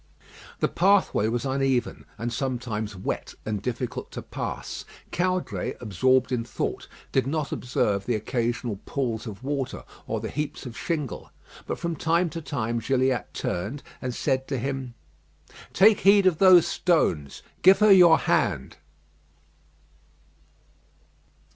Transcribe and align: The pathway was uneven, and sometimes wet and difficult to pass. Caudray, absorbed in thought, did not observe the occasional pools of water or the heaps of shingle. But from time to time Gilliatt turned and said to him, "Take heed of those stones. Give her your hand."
The 0.61 0.67
pathway 0.67 1.27
was 1.27 1.45
uneven, 1.45 2.05
and 2.17 2.33
sometimes 2.33 2.95
wet 2.95 3.35
and 3.45 3.61
difficult 3.61 4.09
to 4.13 4.23
pass. 4.23 4.83
Caudray, 5.11 5.75
absorbed 5.79 6.31
in 6.31 6.43
thought, 6.43 6.87
did 7.11 7.27
not 7.27 7.51
observe 7.51 8.07
the 8.07 8.15
occasional 8.15 8.77
pools 8.87 9.27
of 9.27 9.43
water 9.43 9.83
or 10.07 10.19
the 10.19 10.31
heaps 10.31 10.65
of 10.65 10.75
shingle. 10.75 11.29
But 11.67 11.77
from 11.77 11.95
time 11.95 12.31
to 12.31 12.41
time 12.41 12.79
Gilliatt 12.79 13.31
turned 13.35 13.83
and 14.01 14.11
said 14.15 14.47
to 14.47 14.57
him, 14.57 14.95
"Take 15.71 15.99
heed 15.99 16.25
of 16.25 16.39
those 16.39 16.65
stones. 16.65 17.43
Give 17.61 17.77
her 17.77 17.91
your 17.91 18.17
hand." 18.17 18.77